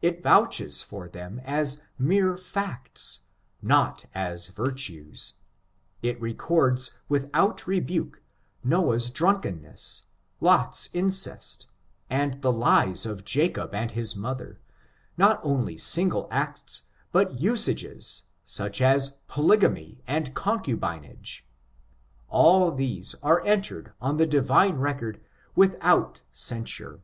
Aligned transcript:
It 0.00 0.22
vouches 0.22 0.84
for 0.84 1.08
them 1.08 1.40
as 1.44 1.82
mere 1.98 2.36
facts, 2.36 3.22
not 3.60 4.06
as 4.14 4.46
virtues. 4.50 5.34
It 6.02 6.20
records 6.20 6.92
without 7.08 7.66
rebuke, 7.66 8.22
Noah's 8.62 9.10
drunkenness, 9.10 10.04
Lot's 10.40 10.88
incest, 10.94 11.66
and 12.08 12.42
the 12.42 12.52
lies 12.52 13.04
of 13.06 13.24
Jacob 13.24 13.74
and 13.74 13.90
his 13.90 14.14
mother, 14.14 14.60
not 15.18 15.40
only 15.42 15.76
single 15.76 16.28
acts, 16.30 16.82
but 17.10 17.38
usageSf 17.38 18.22
such 18.44 18.80
as 18.80 19.18
polygamy 19.26 20.00
and 20.06 20.32
concubinage; 20.36 21.44
all 22.28 22.70
these 22.72 23.16
are 23.20 23.44
entered 23.44 23.94
on 24.00 24.16
the 24.16 24.26
divine 24.28 24.76
record 24.76 25.20
without 25.56 26.20
censure. 26.30 27.00